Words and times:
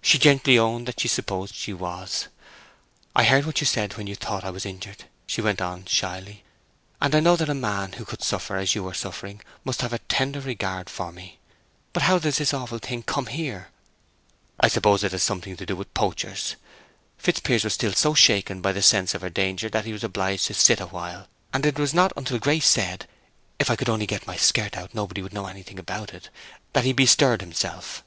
She 0.00 0.16
gently 0.16 0.56
owned 0.60 0.86
that 0.86 1.00
she 1.00 1.08
supposed 1.08 1.56
she 1.56 1.72
was. 1.72 2.28
"I 3.16 3.24
heard 3.24 3.44
what 3.46 3.60
you 3.60 3.66
said 3.66 3.96
when 3.96 4.06
you 4.06 4.14
thought 4.14 4.44
I 4.44 4.50
was 4.50 4.64
injured," 4.64 5.06
she 5.26 5.40
went 5.42 5.60
on, 5.60 5.86
shyly, 5.86 6.44
"and 7.00 7.12
I 7.16 7.18
know 7.18 7.34
that 7.34 7.48
a 7.48 7.52
man 7.52 7.94
who 7.94 8.04
could 8.04 8.22
suffer 8.22 8.56
as 8.56 8.76
you 8.76 8.84
were 8.84 8.94
suffering 8.94 9.40
must 9.64 9.82
have 9.82 9.92
a 9.92 9.98
tender 9.98 10.38
regard 10.40 10.88
for 10.88 11.10
me. 11.10 11.40
But 11.92 12.04
how 12.04 12.20
does 12.20 12.36
this 12.38 12.54
awful 12.54 12.78
thing 12.78 13.02
come 13.02 13.26
here?" 13.26 13.70
"I 14.60 14.68
suppose 14.68 15.02
it 15.02 15.10
has 15.10 15.24
something 15.24 15.56
to 15.56 15.66
do 15.66 15.74
with 15.74 15.94
poachers." 15.94 16.54
Fitzpiers 17.18 17.64
was 17.64 17.74
still 17.74 17.92
so 17.94 18.14
shaken 18.14 18.60
by 18.60 18.70
the 18.70 18.82
sense 18.82 19.14
of 19.16 19.20
her 19.22 19.30
danger 19.30 19.68
that 19.68 19.84
he 19.84 19.92
was 19.92 20.04
obliged 20.04 20.46
to 20.46 20.54
sit 20.54 20.78
awhile, 20.78 21.26
and 21.52 21.66
it 21.66 21.76
was 21.76 21.92
not 21.92 22.12
until 22.16 22.38
Grace 22.38 22.68
said, 22.68 23.08
"If 23.58 23.68
I 23.68 23.74
could 23.74 23.88
only 23.88 24.06
get 24.06 24.28
my 24.28 24.36
skirt 24.36 24.76
out 24.76 24.94
nobody 24.94 25.22
would 25.22 25.34
know 25.34 25.46
anything 25.46 25.80
about 25.80 26.14
it," 26.14 26.30
that 26.72 26.84
he 26.84 26.92
bestirred 26.92 27.40
himself. 27.40 28.04